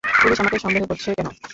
Police 0.21 0.37
আমাকে 0.41 0.57
সন্দেহ 0.59 0.83
করছে, 0.89 1.09
-কেনো? 1.11 1.31